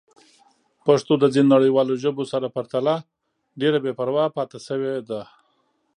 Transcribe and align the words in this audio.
پښتو 0.85 1.13
د 1.19 1.25
ځینو 1.33 1.49
نړیوالو 1.55 1.93
ژبو 2.03 2.23
سره 2.31 2.53
پرتله 2.55 2.93
ډېره 3.61 3.77
بې 3.83 3.91
پروا 3.99 4.25
پاتې 4.35 4.57
شوې 4.67 4.95
ده. 5.09 5.21